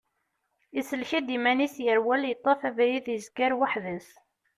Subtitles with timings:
[0.79, 4.09] Isellek-d iman-is, yerwel, yeṭṭef abrid, yezger weḥd-s.